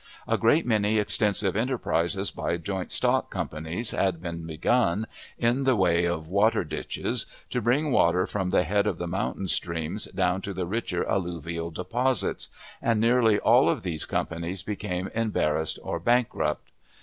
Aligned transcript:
A 0.27 0.35
great 0.35 0.65
many 0.65 0.97
extensive 0.97 1.55
enterprises 1.55 2.31
by 2.31 2.57
joint 2.57 2.91
stock 2.91 3.29
companies 3.29 3.91
had 3.91 4.19
been 4.19 4.47
begun, 4.47 5.05
in 5.37 5.63
the 5.63 5.75
way 5.75 6.05
of 6.05 6.27
water 6.27 6.63
ditches, 6.63 7.27
to 7.51 7.61
bring 7.61 7.91
water 7.91 8.25
from 8.25 8.49
the 8.49 8.63
head 8.63 8.87
of 8.87 8.97
the 8.97 9.05
mountain 9.05 9.47
streams 9.47 10.05
down 10.05 10.41
to 10.41 10.55
the 10.55 10.65
richer 10.65 11.07
alluvial 11.07 11.69
deposits, 11.69 12.47
and 12.81 12.99
nearly 12.99 13.37
all 13.37 13.69
of 13.69 13.83
these 13.83 14.07
companies 14.07 14.63
became 14.63 15.07
embarrassed 15.13 15.77
or 15.83 15.99
bankrupt. 15.99 16.71